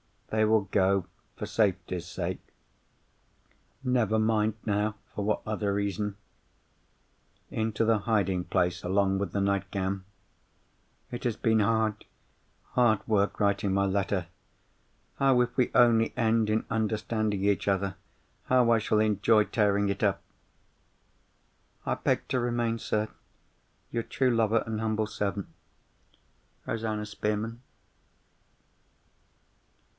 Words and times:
They 0.29 0.45
will 0.45 0.61
go, 0.61 1.05
for 1.35 1.45
safety's 1.45 2.07
sake 2.07 2.39
(never 3.83 4.17
mind 4.17 4.53
now 4.65 4.95
for 5.13 5.23
what 5.25 5.41
other 5.45 5.73
reason) 5.73 6.15
into 7.51 7.83
the 7.83 7.99
hiding 7.99 8.45
place 8.45 8.81
along 8.81 9.19
with 9.19 9.31
the 9.33 9.41
nightgown. 9.41 10.05
It 11.11 11.25
has 11.25 11.35
been 11.35 11.59
hard, 11.59 12.05
hard 12.71 13.05
work 13.07 13.39
writing 13.39 13.73
my 13.73 13.85
letter. 13.85 14.27
Oh! 15.19 15.39
if 15.41 15.55
we 15.55 15.69
only 15.75 16.13
end 16.17 16.49
in 16.49 16.65
understanding 16.71 17.43
each 17.43 17.67
other, 17.67 17.95
how 18.45 18.71
I 18.71 18.79
shall 18.79 18.99
enjoy 19.01 19.43
tearing 19.43 19.89
it 19.89 20.01
up! 20.01 20.21
"I 21.85 21.95
beg 21.95 22.27
to 22.29 22.39
remain, 22.39 22.79
sir, 22.79 23.09
your 23.91 24.03
true 24.03 24.31
lover 24.33 24.63
and 24.65 24.79
humble 24.79 25.07
servant, 25.07 25.47
"ROSANNA 26.65 27.05
SPEARMAN." 27.05 27.61